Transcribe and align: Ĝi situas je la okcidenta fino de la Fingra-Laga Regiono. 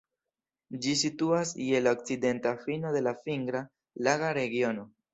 Ĝi 0.85 0.93
situas 1.01 1.51
je 1.67 1.83
la 1.85 1.95
okcidenta 1.97 2.57
fino 2.65 2.97
de 2.99 3.07
la 3.11 3.17
Fingra-Laga 3.23 4.37
Regiono. 4.43 4.93